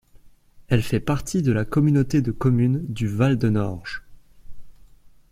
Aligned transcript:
Elle 0.67 0.81
fait 0.81 0.99
partie 0.99 1.43
de 1.43 1.51
la 1.51 1.63
communauté 1.63 2.23
de 2.23 2.31
communes 2.31 2.83
du 2.87 3.07
Val 3.07 3.37
de 3.37 3.49
Norge. 3.49 4.01